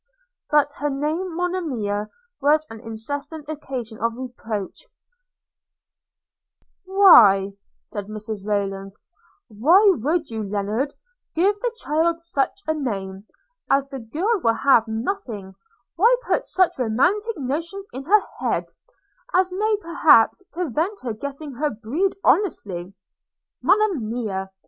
But 0.49 0.73
her 0.79 0.89
name– 0.89 1.35
Monimia– 1.37 2.09
was 2.41 2.65
an 2.71 2.79
incessant 2.79 3.47
occasion 3.47 3.99
of 4.01 4.17
reproach– 4.17 4.87
'Why,' 6.87 7.51
said 7.83 8.07
Mrs 8.07 8.43
Rayland, 8.43 8.93
'why 9.47 9.91
would 9.93 10.31
you, 10.31 10.41
Lennard, 10.41 10.95
give 11.35 11.59
the 11.59 11.71
child 11.77 12.19
such 12.19 12.63
a 12.67 12.73
name? 12.73 13.27
As 13.69 13.89
the 13.89 13.99
girl 13.99 14.39
will 14.43 14.55
have 14.65 14.87
nothing, 14.87 15.53
why 15.97 16.15
put 16.23 16.45
such 16.45 16.79
romantic 16.79 17.37
notions 17.37 17.87
in 17.93 18.03
her 18.05 18.21
head, 18.39 18.71
as 19.35 19.51
may 19.51 19.77
perhaps 19.79 20.41
prevent 20.51 21.01
her 21.03 21.13
getting 21.13 21.53
her 21.57 21.69
bread 21.69 22.13
honestly?– 22.23 22.95
Monimia! 23.61 24.49